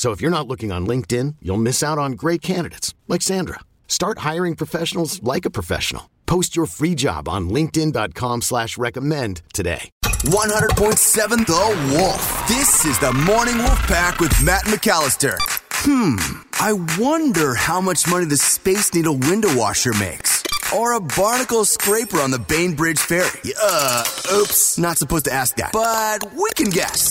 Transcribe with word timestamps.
So 0.00 0.12
if 0.12 0.22
you're 0.22 0.30
not 0.30 0.48
looking 0.48 0.72
on 0.72 0.86
LinkedIn, 0.86 1.36
you'll 1.42 1.58
miss 1.58 1.82
out 1.82 1.98
on 1.98 2.12
great 2.12 2.40
candidates 2.40 2.94
like 3.06 3.20
Sandra. 3.20 3.60
Start 3.86 4.20
hiring 4.20 4.56
professionals 4.56 5.22
like 5.22 5.44
a 5.44 5.50
professional. 5.50 6.08
Post 6.24 6.56
your 6.56 6.64
free 6.64 6.94
job 6.94 7.28
on 7.28 7.50
LinkedIn.com 7.50 8.40
slash 8.40 8.78
recommend 8.78 9.42
today. 9.52 9.90
100.7 10.02 11.44
The 11.44 11.94
Wolf. 11.94 12.48
This 12.48 12.86
is 12.86 12.98
the 12.98 13.12
Morning 13.12 13.58
Wolf 13.58 13.82
Pack 13.82 14.20
with 14.20 14.32
Matt 14.42 14.62
McAllister. 14.62 15.36
Hmm, 15.84 16.16
I 16.54 16.72
wonder 16.98 17.54
how 17.54 17.82
much 17.82 18.08
money 18.08 18.24
the 18.24 18.38
Space 18.38 18.94
Needle 18.94 19.18
window 19.18 19.54
washer 19.54 19.92
makes. 19.92 20.39
Or 20.74 20.92
a 20.92 21.00
barnacle 21.00 21.64
scraper 21.64 22.18
on 22.20 22.30
the 22.30 22.38
Bainbridge 22.38 23.00
Ferry. 23.00 23.28
Uh, 23.60 24.04
oops, 24.34 24.78
not 24.78 24.98
supposed 24.98 25.24
to 25.24 25.32
ask 25.32 25.56
that. 25.56 25.72
But 25.72 26.32
we 26.32 26.48
can 26.54 26.70
guess. 26.70 27.10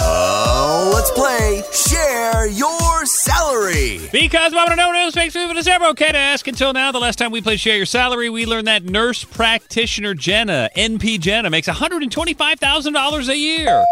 Oh, 0.00 0.90
let's 0.94 1.10
play 1.12 1.62
Share 1.72 2.46
Your 2.48 3.06
Salary. 3.06 4.00
Because 4.12 4.52
to 4.52 4.76
know 4.76 4.88
what 4.88 5.16
makes 5.16 5.34
me 5.34 5.44
it's 5.44 5.66
ever 5.66 5.86
okay 5.86 6.12
to 6.12 6.18
ask. 6.18 6.46
Until 6.46 6.74
now, 6.74 6.92
the 6.92 6.98
last 6.98 7.18
time 7.18 7.32
we 7.32 7.40
played 7.40 7.60
Share 7.60 7.76
Your 7.78 7.86
Salary, 7.86 8.28
we 8.28 8.44
learned 8.44 8.66
that 8.66 8.84
nurse 8.84 9.24
practitioner 9.24 10.12
Jenna, 10.12 10.68
NP 10.76 11.20
Jenna, 11.20 11.48
makes 11.48 11.66
$125,000 11.66 13.28
a 13.28 13.36
year. 13.36 13.84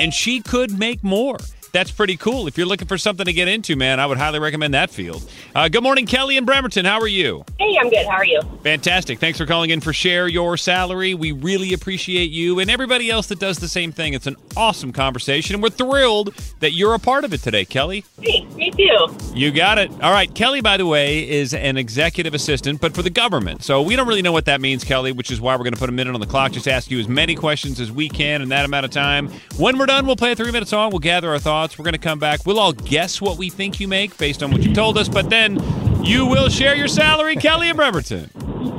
And 0.00 0.14
she 0.14 0.40
could 0.40 0.78
make 0.78 1.04
more. 1.04 1.36
That's 1.76 1.90
pretty 1.90 2.16
cool. 2.16 2.46
If 2.46 2.56
you're 2.56 2.66
looking 2.66 2.88
for 2.88 2.96
something 2.96 3.26
to 3.26 3.34
get 3.34 3.48
into, 3.48 3.76
man, 3.76 4.00
I 4.00 4.06
would 4.06 4.16
highly 4.16 4.38
recommend 4.38 4.72
that 4.72 4.88
field. 4.88 5.30
Uh, 5.54 5.68
good 5.68 5.82
morning, 5.82 6.06
Kelly 6.06 6.38
and 6.38 6.46
Bremerton. 6.46 6.86
How 6.86 6.98
are 7.00 7.06
you? 7.06 7.44
Hey, 7.58 7.76
I'm 7.78 7.90
good. 7.90 8.06
How 8.06 8.16
are 8.16 8.24
you? 8.24 8.40
Fantastic. 8.62 9.18
Thanks 9.18 9.36
for 9.36 9.44
calling 9.44 9.68
in 9.68 9.82
for 9.82 9.92
Share 9.92 10.26
Your 10.26 10.56
Salary. 10.56 11.12
We 11.12 11.32
really 11.32 11.74
appreciate 11.74 12.30
you 12.30 12.60
and 12.60 12.70
everybody 12.70 13.10
else 13.10 13.26
that 13.26 13.40
does 13.40 13.58
the 13.58 13.68
same 13.68 13.92
thing. 13.92 14.14
It's 14.14 14.26
an 14.26 14.36
awesome 14.56 14.90
conversation, 14.90 15.52
and 15.54 15.62
we're 15.62 15.68
thrilled 15.68 16.34
that 16.60 16.72
you're 16.72 16.94
a 16.94 16.98
part 16.98 17.26
of 17.26 17.34
it 17.34 17.42
today, 17.42 17.66
Kelly. 17.66 18.06
Hey, 18.22 18.46
me 18.54 18.70
too. 18.70 19.14
You 19.34 19.50
got 19.50 19.76
it. 19.76 19.90
All 20.02 20.12
right. 20.12 20.34
Kelly, 20.34 20.62
by 20.62 20.78
the 20.78 20.86
way, 20.86 21.28
is 21.28 21.52
an 21.52 21.76
executive 21.76 22.32
assistant, 22.32 22.80
but 22.80 22.94
for 22.94 23.02
the 23.02 23.10
government. 23.10 23.62
So 23.62 23.82
we 23.82 23.96
don't 23.96 24.08
really 24.08 24.22
know 24.22 24.32
what 24.32 24.46
that 24.46 24.62
means, 24.62 24.82
Kelly, 24.82 25.12
which 25.12 25.30
is 25.30 25.42
why 25.42 25.54
we're 25.54 25.64
going 25.64 25.74
to 25.74 25.78
put 25.78 25.90
a 25.90 25.92
minute 25.92 26.14
on 26.14 26.20
the 26.20 26.26
clock. 26.26 26.52
Just 26.52 26.68
ask 26.68 26.90
you 26.90 26.98
as 26.98 27.06
many 27.06 27.34
questions 27.34 27.80
as 27.80 27.92
we 27.92 28.08
can 28.08 28.40
in 28.40 28.48
that 28.48 28.64
amount 28.64 28.86
of 28.86 28.92
time. 28.92 29.28
When 29.58 29.76
we're 29.76 29.84
done, 29.84 30.06
we'll 30.06 30.16
play 30.16 30.32
a 30.32 30.36
three 30.36 30.52
minute 30.52 30.68
song. 30.68 30.88
We'll 30.88 31.00
gather 31.00 31.30
our 31.30 31.38
thoughts. 31.38 31.65
We're 31.78 31.84
going 31.84 31.94
to 31.94 31.98
come 31.98 32.18
back. 32.18 32.46
We'll 32.46 32.58
all 32.58 32.72
guess 32.72 33.20
what 33.20 33.38
we 33.38 33.50
think 33.50 33.80
you 33.80 33.88
make 33.88 34.16
based 34.18 34.42
on 34.42 34.50
what 34.50 34.62
you 34.62 34.72
told 34.72 34.96
us, 34.98 35.08
but 35.08 35.30
then 35.30 35.58
you 36.04 36.26
will 36.26 36.48
share 36.48 36.76
your 36.76 36.88
salary, 36.88 37.36
Kelly 37.46 37.68
and 37.68 37.76
Bremerton. 37.76 38.30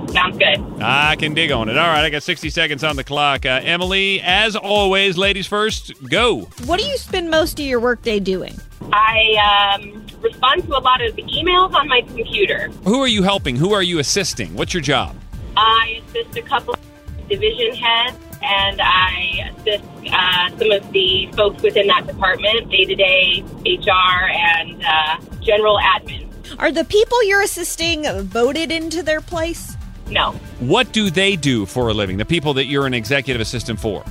Sounds 0.10 0.38
good. 0.38 0.82
I 0.82 1.16
can 1.18 1.34
dig 1.34 1.52
on 1.52 1.70
it. 1.70 1.78
All 1.78 1.88
right, 1.88 2.04
I 2.04 2.10
got 2.10 2.24
60 2.24 2.50
seconds 2.50 2.84
on 2.84 2.96
the 2.96 3.04
clock. 3.04 3.46
Uh, 3.46 3.60
Emily, 3.64 4.22
as 4.22 4.56
always, 4.56 5.18
ladies 5.18 5.46
first, 5.46 5.92
go. 6.10 6.42
What 6.66 6.80
do 6.80 6.86
you 6.86 6.98
spend 6.98 7.30
most 7.30 7.60
of 7.60 7.66
your 7.66 7.80
workday 7.80 8.20
doing? 8.20 8.56
I 8.94 9.78
um, 9.80 10.06
respond 10.22 10.64
to 10.64 10.78
a 10.78 10.80
lot 10.80 11.02
of 11.02 11.16
emails 11.18 11.74
on 11.74 11.88
my 11.88 12.02
computer. 12.02 12.70
Who 12.86 13.02
are 13.02 13.08
you 13.08 13.24
helping? 13.24 13.56
Who 13.58 13.74
are 13.74 13.84
you 13.84 14.00
assisting? 14.00 14.56
What's 14.56 14.74
your 14.74 14.82
job? 14.82 15.16
I 15.58 16.02
assist 16.08 16.38
a 16.38 16.42
couple 16.42 16.74
of 16.74 17.30
division 17.30 17.76
heads 17.76 18.18
and 18.42 18.82
I 18.82 19.52
assist 19.56 19.84
uh, 20.12 20.50
some 20.58 20.72
of 20.72 20.92
the 20.92 21.30
folks 21.36 21.62
within 21.62 21.88
that 21.88 22.08
department, 22.08 22.70
day 22.70 22.86
to 22.86 22.96
day 22.96 23.44
HR 23.66 24.30
and 24.30 24.84
uh, 24.84 25.20
general 25.42 25.80
admin. 25.80 26.28
Are 26.60 26.72
the 26.72 26.86
people 26.86 27.24
you're 27.24 27.42
assisting 27.42 28.06
voted 28.22 28.72
into 28.72 29.04
their 29.04 29.22
place? 29.22 29.76
No. 30.10 30.32
What 30.60 30.92
do 30.94 31.10
they 31.10 31.36
do 31.36 31.66
for 31.66 31.90
a 31.90 31.94
living? 31.94 32.18
The 32.18 32.26
people 32.26 32.54
that 32.56 32.66
you're 32.66 32.86
an 32.86 32.94
executive 32.94 33.42
assistant 33.42 33.80
for? 33.80 34.04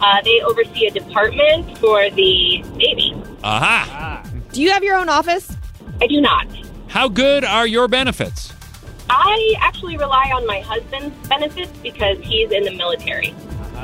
Uh, 0.00 0.22
they 0.22 0.40
oversee 0.42 0.86
a 0.86 0.90
department 0.90 1.76
for 1.78 2.08
the 2.10 2.62
Navy. 2.74 3.14
Aha. 3.44 4.24
Do 4.52 4.62
you 4.62 4.70
have 4.70 4.82
your 4.82 4.96
own 4.96 5.08
office? 5.08 5.54
I 6.00 6.06
do 6.06 6.20
not. 6.20 6.46
How 6.88 7.08
good 7.08 7.44
are 7.44 7.66
your 7.66 7.88
benefits? 7.88 8.52
I 9.10 9.54
actually 9.58 9.96
rely 9.96 10.30
on 10.34 10.46
my 10.46 10.60
husband's 10.60 11.28
benefits 11.28 11.72
because 11.82 12.18
he's 12.20 12.50
in 12.52 12.62
the 12.62 12.70
military. 12.70 13.34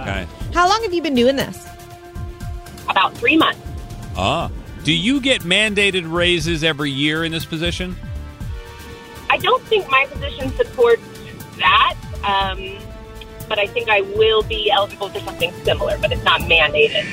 Okay. 0.02 0.26
How 0.52 0.68
long 0.68 0.82
have 0.82 0.92
you 0.92 1.02
been 1.02 1.14
doing 1.14 1.36
this? 1.36 1.66
About 2.88 3.14
three 3.14 3.36
months. 3.36 3.60
Ah. 4.16 4.50
Do 4.84 4.92
you 4.92 5.20
get 5.20 5.42
mandated 5.42 6.10
raises 6.10 6.62
every 6.62 6.90
year 6.90 7.24
in 7.24 7.32
this 7.32 7.44
position? 7.44 7.96
I 9.28 9.38
don't 9.38 9.62
think 9.64 9.90
my 9.90 10.06
position 10.06 10.50
supports 10.54 11.02
that, 11.58 11.96
um, 12.22 12.78
but 13.48 13.58
I 13.58 13.66
think 13.66 13.88
I 13.88 14.02
will 14.02 14.42
be 14.42 14.70
eligible 14.70 15.08
for 15.08 15.18
something 15.20 15.52
similar, 15.64 15.98
but 15.98 16.12
it's 16.12 16.22
not 16.22 16.40
mandated. 16.42 17.04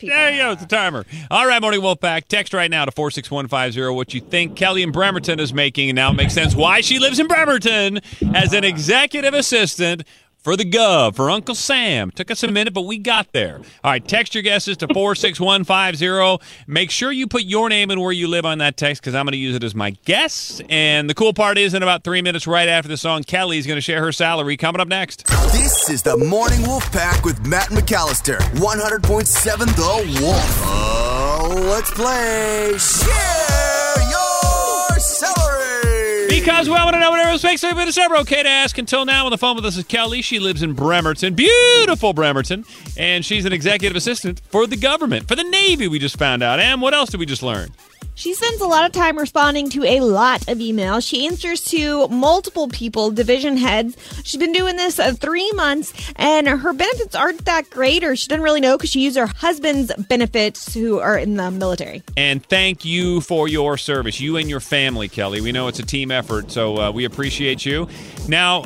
There 0.00 0.30
you 0.30 0.38
go. 0.38 0.52
It's 0.52 0.62
a 0.62 0.66
timer. 0.66 1.04
All 1.30 1.46
right, 1.46 1.60
Morning 1.60 1.82
Wolf 1.82 2.00
Pack. 2.00 2.28
Text 2.28 2.52
right 2.52 2.70
now 2.70 2.84
to 2.84 2.90
46150 2.92 3.94
what 3.94 4.14
you 4.14 4.20
think 4.20 4.56
Kelly 4.56 4.82
in 4.82 4.92
Bremerton 4.92 5.40
is 5.40 5.52
making, 5.54 5.90
and 5.90 5.96
now 5.96 6.10
it 6.10 6.14
makes 6.14 6.34
sense 6.34 6.54
why 6.54 6.80
she 6.80 6.98
lives 6.98 7.18
in 7.18 7.26
Bremerton 7.26 8.00
as 8.34 8.52
an 8.52 8.64
executive 8.64 9.34
assistant 9.34 10.02
for 10.44 10.56
the 10.56 10.64
Gov, 10.64 11.16
for 11.16 11.30
Uncle 11.30 11.54
Sam. 11.54 12.10
Took 12.10 12.30
us 12.30 12.42
a 12.42 12.52
minute, 12.52 12.74
but 12.74 12.82
we 12.82 12.98
got 12.98 13.32
there. 13.32 13.56
All 13.82 13.90
right, 13.90 14.06
text 14.06 14.34
your 14.34 14.42
guesses 14.42 14.76
to 14.76 14.86
46150. 14.88 16.44
Make 16.66 16.90
sure 16.90 17.10
you 17.10 17.26
put 17.26 17.44
your 17.44 17.70
name 17.70 17.90
and 17.90 18.00
where 18.00 18.12
you 18.12 18.28
live 18.28 18.44
on 18.44 18.58
that 18.58 18.76
text 18.76 19.00
because 19.02 19.14
I'm 19.14 19.24
going 19.24 19.32
to 19.32 19.38
use 19.38 19.56
it 19.56 19.64
as 19.64 19.74
my 19.74 19.90
guess. 20.04 20.60
And 20.68 21.08
the 21.08 21.14
cool 21.14 21.32
part 21.32 21.56
is, 21.56 21.72
in 21.72 21.82
about 21.82 22.04
three 22.04 22.20
minutes 22.20 22.46
right 22.46 22.68
after 22.68 22.88
the 22.88 22.98
song, 22.98 23.22
Kelly's 23.22 23.66
going 23.66 23.78
to 23.78 23.80
share 23.80 24.02
her 24.02 24.12
salary 24.12 24.58
coming 24.58 24.80
up 24.80 24.88
next. 24.88 25.26
This 25.52 25.88
is 25.88 26.02
the 26.02 26.18
Morning 26.18 26.62
Wolf 26.62 26.92
Pack 26.92 27.24
with 27.24 27.46
Matt 27.46 27.70
McAllister. 27.70 28.36
100.7 28.36 29.58
The 29.76 30.20
Wolf. 30.22 30.60
Oh, 30.66 31.54
let's 31.70 31.90
play 31.90 32.76
Share 32.76 34.10
Your 34.10 34.98
Salary. 35.00 36.28
Because 36.28 36.68
we 36.68 36.74
want 36.74 36.92
to 36.92 37.00
know 37.00 37.10
whatever 37.10 37.23
else 37.34 37.42
makes 37.42 37.64
it, 37.64 37.74
but 37.74 37.88
it's 37.88 37.96
never 37.96 38.16
okay 38.18 38.44
to 38.44 38.48
ask. 38.48 38.78
Until 38.78 39.04
now, 39.04 39.24
on 39.24 39.32
the 39.32 39.38
phone 39.38 39.56
with 39.56 39.66
us 39.66 39.76
is 39.76 39.82
Kelly. 39.84 40.22
She 40.22 40.38
lives 40.38 40.62
in 40.62 40.72
Bremerton, 40.72 41.34
beautiful 41.34 42.12
Bremerton, 42.12 42.64
and 42.96 43.24
she's 43.24 43.44
an 43.44 43.52
executive 43.52 43.96
assistant 43.96 44.40
for 44.50 44.68
the 44.68 44.76
government, 44.76 45.26
for 45.26 45.34
the 45.34 45.42
Navy. 45.42 45.88
We 45.88 45.98
just 45.98 46.16
found 46.16 46.44
out. 46.44 46.60
And 46.60 46.80
what 46.80 46.94
else 46.94 47.10
did 47.10 47.18
we 47.18 47.26
just 47.26 47.42
learn? 47.42 47.72
She 48.16 48.32
spends 48.34 48.60
a 48.60 48.66
lot 48.66 48.86
of 48.86 48.92
time 48.92 49.18
responding 49.18 49.70
to 49.70 49.84
a 49.84 50.00
lot 50.00 50.48
of 50.48 50.58
emails. 50.58 51.06
She 51.06 51.26
answers 51.26 51.64
to 51.66 52.06
multiple 52.08 52.68
people, 52.68 53.10
division 53.10 53.56
heads. 53.56 53.96
She's 54.22 54.38
been 54.38 54.52
doing 54.52 54.76
this 54.76 54.98
uh, 54.98 55.12
three 55.14 55.50
months, 55.52 55.92
and 56.16 56.46
her 56.46 56.72
benefits 56.72 57.14
aren't 57.16 57.44
that 57.46 57.70
great, 57.70 58.04
or 58.04 58.14
she 58.14 58.28
doesn't 58.28 58.42
really 58.42 58.60
know 58.60 58.76
because 58.76 58.90
she 58.90 59.00
used 59.00 59.16
her 59.16 59.26
husband's 59.26 59.92
benefits, 60.08 60.72
who 60.74 61.00
are 61.00 61.18
in 61.18 61.34
the 61.34 61.50
military. 61.50 62.02
And 62.16 62.44
thank 62.44 62.84
you 62.84 63.20
for 63.20 63.48
your 63.48 63.76
service, 63.76 64.20
you 64.20 64.36
and 64.36 64.48
your 64.48 64.60
family, 64.60 65.08
Kelly. 65.08 65.40
We 65.40 65.50
know 65.50 65.66
it's 65.68 65.80
a 65.80 65.86
team 65.86 66.10
effort, 66.10 66.52
so 66.52 66.78
uh, 66.78 66.90
we 66.92 67.04
appreciate 67.04 67.66
you. 67.66 67.88
Now, 68.28 68.62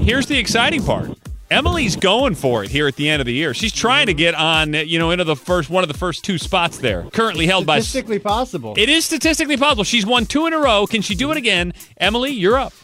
here's 0.00 0.26
the 0.26 0.38
exciting 0.38 0.82
part. 0.82 1.17
Emily's 1.50 1.96
going 1.96 2.34
for 2.34 2.62
it 2.62 2.70
here 2.70 2.86
at 2.86 2.96
the 2.96 3.08
end 3.08 3.20
of 3.20 3.26
the 3.26 3.32
year. 3.32 3.54
She's 3.54 3.72
trying 3.72 4.06
to 4.06 4.14
get 4.14 4.34
on, 4.34 4.74
you 4.74 4.98
know, 4.98 5.10
into 5.10 5.24
the 5.24 5.36
first 5.36 5.70
one 5.70 5.82
of 5.82 5.88
the 5.88 5.96
first 5.96 6.22
two 6.22 6.36
spots 6.36 6.78
there. 6.78 7.04
Currently 7.12 7.46
held 7.46 7.64
by 7.64 7.80
Statistically 7.80 8.18
possible. 8.18 8.74
It 8.76 8.90
is 8.90 9.06
statistically 9.06 9.56
possible. 9.56 9.84
She's 9.84 10.04
won 10.04 10.26
two 10.26 10.46
in 10.46 10.52
a 10.52 10.58
row. 10.58 10.86
Can 10.86 11.00
she 11.00 11.14
do 11.14 11.30
it 11.30 11.38
again? 11.38 11.72
Emily, 11.96 12.32
you're 12.32 12.58
up. 12.58 12.74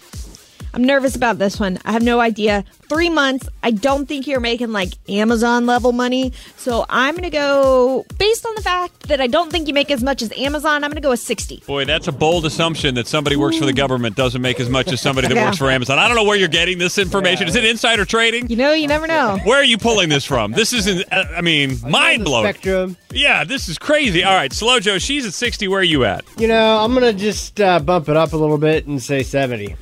I'm 0.75 0.82
nervous 0.85 1.15
about 1.15 1.38
this 1.38 1.61
one. 1.61 1.79
I 1.85 1.93
have 1.93 2.03
no 2.03 2.19
idea. 2.21 2.65
Three 2.88 3.09
months. 3.09 3.49
I 3.62 3.71
don't 3.71 4.06
think 4.06 4.26
you're 4.26 4.41
making 4.41 4.73
like 4.73 4.93
Amazon 5.09 5.67
level 5.67 5.93
money. 5.93 6.32
So 6.56 6.85
I'm 6.88 7.15
going 7.15 7.23
to 7.23 7.31
go, 7.31 8.05
based 8.19 8.44
on 8.44 8.55
the 8.56 8.62
fact 8.62 9.05
that 9.09 9.21
I 9.21 9.26
don't 9.29 9.50
think 9.53 9.69
you 9.69 9.75
make 9.75 9.91
as 9.91 10.03
much 10.03 10.21
as 10.21 10.32
Amazon, 10.37 10.82
I'm 10.85 10.91
going 10.91 10.97
to 10.97 11.00
go 11.00 11.11
with 11.11 11.21
60. 11.21 11.62
Boy, 11.67 11.85
that's 11.85 12.09
a 12.09 12.12
bold 12.12 12.44
assumption 12.44 12.97
that 12.97 13.06
somebody 13.06 13.37
works 13.37 13.56
for 13.56 13.65
the 13.67 13.73
government 13.73 14.17
doesn't 14.17 14.43
make 14.43 14.59
as 14.61 14.69
much 14.69 14.93
as 14.93 15.00
somebody 15.00 15.29
that 15.29 15.35
Yeah. 15.37 15.47
works 15.47 15.59
for 15.59 15.71
Amazon. 15.71 15.99
I 15.99 16.09
don't 16.09 16.17
know 16.17 16.25
where 16.25 16.37
you're 16.37 16.49
getting 16.49 16.79
this 16.79 16.99
information. 16.99 17.47
Is 17.49 17.55
it 17.55 17.65
insider 17.65 18.05
trading? 18.05 18.49
You 18.50 18.56
know, 18.56 18.73
you 18.73 18.88
never 18.88 19.06
know. 19.06 19.38
Where 19.44 19.59
are 19.61 19.65
you 19.65 19.79
pulling 19.79 20.09
this 20.09 20.25
from? 20.25 20.53
This 20.53 20.73
isn't, 20.73 21.11
uh, 21.12 21.25
I 21.37 21.41
mean, 21.41 21.79
mind 21.88 22.25
blowing. 22.25 22.44
Spectrum. 22.53 22.97
Yeah, 23.12 23.44
this 23.44 23.69
is 23.69 23.79
crazy. 23.79 24.25
All 24.25 24.35
right, 24.35 24.53
Slow 24.53 24.81
Joe, 24.81 24.99
she's 24.99 25.25
at 25.25 25.35
60. 25.35 25.69
Where 25.69 25.81
are 25.81 25.85
you 25.85 26.05
at? 26.05 26.25
You 26.37 26.49
know, 26.49 26.79
I'm 26.79 26.93
gonna 26.94 27.12
just 27.12 27.61
uh, 27.61 27.79
bump 27.79 28.09
it 28.09 28.17
up 28.17 28.32
a 28.32 28.37
little 28.37 28.59
bit 28.59 28.87
and 28.87 29.00
say 29.00 29.23
70. 29.23 29.77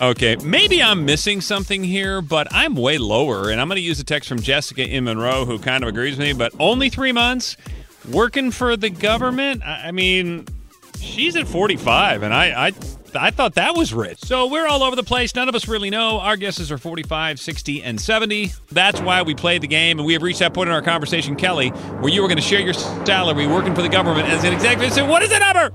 Okay, 0.00 0.36
maybe 0.36 0.82
I'm 0.82 1.04
missing 1.04 1.42
something 1.42 1.84
here, 1.84 2.22
but 2.22 2.48
I'm 2.50 2.74
way 2.74 2.96
lower. 2.96 3.50
And 3.50 3.60
I'm 3.60 3.68
going 3.68 3.76
to 3.76 3.82
use 3.82 4.00
a 4.00 4.04
text 4.04 4.28
from 4.28 4.40
Jessica 4.40 4.82
in 4.82 5.04
Monroe, 5.04 5.44
who 5.44 5.58
kind 5.58 5.84
of 5.84 5.88
agrees 5.88 6.16
with 6.16 6.26
me, 6.26 6.32
but 6.32 6.54
only 6.58 6.88
three 6.88 7.12
months 7.12 7.58
working 8.08 8.50
for 8.50 8.76
the 8.76 8.90
government? 8.90 9.62
I 9.64 9.90
mean, 9.90 10.46
she's 10.98 11.36
at 11.36 11.46
45, 11.46 12.22
and 12.22 12.32
I, 12.32 12.68
I, 12.68 12.72
I 13.14 13.30
thought 13.30 13.54
that 13.54 13.76
was 13.76 13.92
rich. 13.92 14.20
So 14.20 14.46
we're 14.46 14.66
all 14.66 14.82
over 14.82 14.96
the 14.96 15.02
place. 15.02 15.34
None 15.34 15.48
of 15.48 15.54
us 15.54 15.68
really 15.68 15.90
know. 15.90 16.18
Our 16.20 16.36
guesses 16.36 16.72
are 16.72 16.78
45, 16.78 17.38
60, 17.38 17.82
and 17.82 18.00
70. 18.00 18.52
That's 18.72 19.00
why 19.00 19.22
we 19.22 19.34
played 19.34 19.62
the 19.62 19.68
game, 19.68 19.98
and 19.98 20.06
we 20.06 20.14
have 20.14 20.22
reached 20.22 20.38
that 20.40 20.54
point 20.54 20.68
in 20.68 20.74
our 20.74 20.82
conversation, 20.82 21.36
Kelly, 21.36 21.68
where 21.68 22.12
you 22.12 22.22
were 22.22 22.28
going 22.28 22.38
to 22.38 22.42
share 22.42 22.60
your 22.60 22.74
salary 22.74 23.46
working 23.46 23.74
for 23.74 23.82
the 23.82 23.88
government 23.88 24.28
as 24.28 24.44
an 24.44 24.52
executive. 24.52 24.92
So 24.92 25.06
what 25.06 25.22
is 25.22 25.30
the 25.30 25.38
number? 25.38 25.72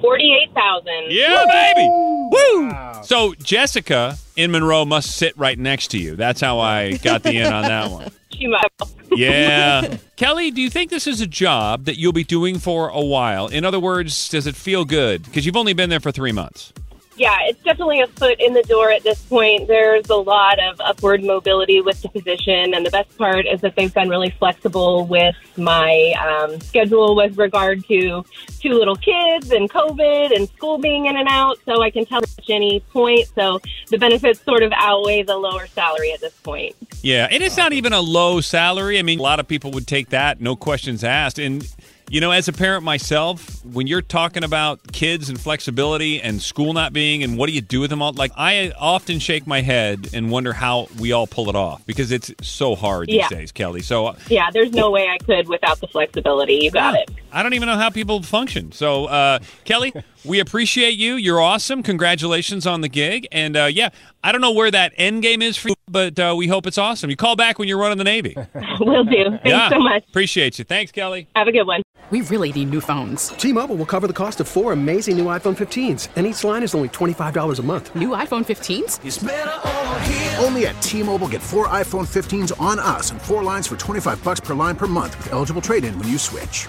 48,000. 0.00 0.86
Yeah, 1.08 1.44
baby. 1.50 2.13
Woo! 2.30 2.72
So 3.02 3.34
Jessica 3.34 4.16
in 4.36 4.50
Monroe 4.50 4.84
must 4.84 5.16
sit 5.16 5.36
right 5.36 5.58
next 5.58 5.88
to 5.88 5.98
you. 5.98 6.16
That's 6.16 6.40
how 6.40 6.58
I 6.58 6.96
got 6.98 7.22
the 7.22 7.36
in 7.38 7.52
on 7.52 7.62
that 7.62 7.90
one. 7.90 8.10
She 8.34 8.48
must. 8.48 8.96
Yeah. 9.12 9.96
Kelly, 10.16 10.50
do 10.50 10.60
you 10.60 10.68
think 10.68 10.90
this 10.90 11.06
is 11.06 11.20
a 11.20 11.26
job 11.26 11.84
that 11.84 11.98
you'll 11.98 12.12
be 12.12 12.24
doing 12.24 12.58
for 12.58 12.88
a 12.88 13.00
while? 13.00 13.46
In 13.46 13.64
other 13.64 13.78
words, 13.78 14.28
does 14.28 14.48
it 14.48 14.56
feel 14.56 14.84
good? 14.84 15.22
Because 15.22 15.46
you've 15.46 15.56
only 15.56 15.72
been 15.72 15.88
there 15.88 16.00
for 16.00 16.10
three 16.10 16.32
months. 16.32 16.72
Yeah, 17.16 17.36
it's 17.42 17.62
definitely 17.62 18.00
a 18.00 18.08
foot 18.08 18.40
in 18.40 18.54
the 18.54 18.62
door 18.64 18.90
at 18.90 19.04
this 19.04 19.22
point. 19.22 19.68
There's 19.68 20.08
a 20.10 20.16
lot 20.16 20.58
of 20.58 20.80
upward 20.80 21.22
mobility 21.22 21.80
with 21.80 22.02
the 22.02 22.08
position, 22.08 22.74
and 22.74 22.84
the 22.84 22.90
best 22.90 23.16
part 23.16 23.46
is 23.46 23.60
that 23.60 23.76
they've 23.76 23.92
been 23.94 24.08
really 24.08 24.30
flexible 24.30 25.06
with 25.06 25.36
my 25.56 26.14
um, 26.20 26.60
schedule 26.60 27.14
with 27.14 27.38
regard 27.38 27.84
to 27.86 28.24
two 28.58 28.72
little 28.72 28.96
kids 28.96 29.52
and 29.52 29.70
COVID 29.70 30.34
and 30.34 30.48
school 30.48 30.78
being 30.78 31.06
in 31.06 31.16
and 31.16 31.28
out, 31.28 31.58
so 31.64 31.82
I 31.82 31.90
can 31.90 32.04
tell 32.04 32.22
at 32.22 32.30
any 32.48 32.80
point. 32.80 33.28
So 33.34 33.60
the 33.90 33.98
benefits 33.98 34.42
sort 34.42 34.64
of 34.64 34.72
outweigh 34.74 35.22
the 35.22 35.36
lower 35.36 35.68
salary 35.68 36.12
at 36.12 36.20
this 36.20 36.34
point. 36.34 36.74
Yeah, 37.02 37.28
and 37.30 37.42
it's 37.44 37.56
not 37.56 37.72
even 37.72 37.92
a 37.92 38.00
low 38.00 38.40
salary. 38.40 38.98
I 38.98 39.02
mean, 39.02 39.20
a 39.20 39.22
lot 39.22 39.38
of 39.38 39.46
people 39.46 39.70
would 39.72 39.86
take 39.86 40.08
that, 40.08 40.40
no 40.40 40.56
questions 40.56 41.04
asked. 41.04 41.38
And, 41.38 41.72
you 42.14 42.20
know, 42.20 42.30
as 42.30 42.46
a 42.46 42.52
parent 42.52 42.84
myself, 42.84 43.64
when 43.64 43.88
you're 43.88 44.00
talking 44.00 44.44
about 44.44 44.92
kids 44.92 45.28
and 45.28 45.40
flexibility 45.40 46.22
and 46.22 46.40
school 46.40 46.72
not 46.72 46.92
being 46.92 47.24
and 47.24 47.36
what 47.36 47.48
do 47.48 47.52
you 47.52 47.60
do 47.60 47.80
with 47.80 47.90
them 47.90 48.00
all, 48.00 48.12
like, 48.12 48.30
I 48.36 48.72
often 48.78 49.18
shake 49.18 49.48
my 49.48 49.62
head 49.62 50.10
and 50.14 50.30
wonder 50.30 50.52
how 50.52 50.86
we 51.00 51.10
all 51.10 51.26
pull 51.26 51.48
it 51.48 51.56
off 51.56 51.84
because 51.86 52.12
it's 52.12 52.32
so 52.40 52.76
hard 52.76 53.08
these 53.08 53.16
Yeah. 53.16 53.28
days, 53.30 53.50
Kelly. 53.50 53.82
So, 53.82 54.06
uh, 54.06 54.14
Yeah, 54.30 54.48
there's 54.52 54.70
no 54.70 54.92
way 54.92 55.08
I 55.08 55.18
could 55.24 55.48
without 55.48 55.80
the 55.80 55.88
flexibility. 55.88 56.54
You 56.62 56.70
got 56.70 56.94
it. 56.94 57.10
I 57.34 57.42
don't 57.42 57.54
even 57.54 57.66
know 57.66 57.76
how 57.76 57.90
people 57.90 58.22
function. 58.22 58.70
So, 58.70 59.06
uh, 59.06 59.40
Kelly, 59.64 59.92
we 60.24 60.38
appreciate 60.38 60.96
you. 60.96 61.14
You're 61.16 61.40
awesome. 61.40 61.82
Congratulations 61.82 62.64
on 62.64 62.80
the 62.80 62.88
gig. 62.88 63.26
And 63.32 63.56
uh, 63.56 63.64
yeah, 63.64 63.88
I 64.22 64.30
don't 64.30 64.40
know 64.40 64.52
where 64.52 64.70
that 64.70 64.92
end 64.96 65.22
game 65.22 65.42
is 65.42 65.56
for 65.56 65.70
you, 65.70 65.74
but 65.88 66.16
uh, 66.18 66.34
we 66.36 66.46
hope 66.46 66.66
it's 66.66 66.78
awesome. 66.78 67.10
You 67.10 67.16
call 67.16 67.34
back 67.34 67.58
when 67.58 67.66
you're 67.66 67.78
running 67.78 67.98
the 67.98 68.04
Navy. 68.04 68.36
Will 68.80 69.04
do. 69.04 69.30
Thanks 69.30 69.40
yeah, 69.44 69.68
so 69.68 69.80
much. 69.80 70.04
Appreciate 70.08 70.58
you. 70.58 70.64
Thanks, 70.64 70.92
Kelly. 70.92 71.26
Have 71.34 71.48
a 71.48 71.52
good 71.52 71.66
one. 71.66 71.82
We 72.10 72.20
really 72.22 72.52
need 72.52 72.70
new 72.70 72.80
phones. 72.80 73.28
T-Mobile 73.28 73.76
will 73.76 73.86
cover 73.86 74.06
the 74.06 74.12
cost 74.12 74.38
of 74.38 74.46
four 74.46 74.72
amazing 74.72 75.16
new 75.16 75.24
iPhone 75.24 75.56
15s, 75.56 76.10
and 76.16 76.26
each 76.26 76.44
line 76.44 76.62
is 76.62 76.74
only 76.74 76.90
$25 76.90 77.58
a 77.58 77.62
month. 77.62 77.96
New 77.96 78.10
iPhone 78.10 78.44
15s? 78.44 80.38
Only 80.44 80.66
at 80.66 80.80
T-Mobile 80.82 81.28
get 81.28 81.40
four 81.40 81.66
iPhone 81.68 82.06
15s 82.06 82.52
on 82.60 82.78
us 82.78 83.10
and 83.10 83.20
four 83.20 83.42
lines 83.42 83.66
for 83.66 83.76
25 83.76 84.22
bucks 84.22 84.40
per 84.40 84.52
line 84.54 84.76
per 84.76 84.86
month 84.86 85.16
with 85.16 85.32
eligible 85.32 85.62
trade-in 85.62 85.98
when 85.98 86.08
you 86.08 86.18
switch. 86.18 86.68